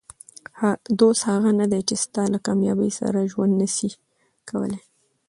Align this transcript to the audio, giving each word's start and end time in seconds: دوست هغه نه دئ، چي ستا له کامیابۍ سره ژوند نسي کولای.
دوست 0.99 1.21
هغه 1.31 1.51
نه 1.59 1.65
دئ، 1.71 1.81
چي 1.87 1.95
ستا 2.03 2.23
له 2.33 2.39
کامیابۍ 2.45 2.91
سره 2.99 3.29
ژوند 3.31 3.53
نسي 3.59 3.89
کولای. 4.49 4.79